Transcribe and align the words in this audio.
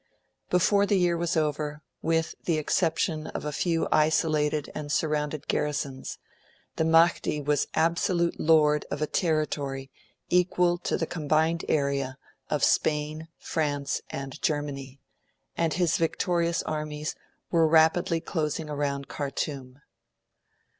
Before 0.49 0.87
the 0.87 0.97
year 0.97 1.15
was 1.15 1.37
over, 1.37 1.83
with 2.01 2.33
the 2.45 2.57
exception 2.57 3.27
of 3.27 3.45
a 3.45 3.51
few 3.51 3.87
isolated 3.91 4.71
and 4.73 4.91
surrounded 4.91 5.47
garrisons, 5.47 6.17
the 6.77 6.83
Mahdi 6.83 7.39
was 7.39 7.67
absolute 7.75 8.39
lord 8.39 8.83
of 8.89 9.03
a 9.03 9.05
territory 9.05 9.91
equal 10.27 10.79
to 10.79 10.97
the 10.97 11.05
combined 11.05 11.65
area 11.69 12.17
of 12.49 12.63
Spain, 12.63 13.27
France, 13.37 14.01
and 14.09 14.41
Germany; 14.41 14.99
and 15.55 15.73
his 15.75 15.97
victorious 15.97 16.63
armies 16.63 17.13
were 17.51 17.67
rapidly 17.67 18.19
closing 18.19 18.69
round 18.71 19.07
Khartoum. 19.07 19.81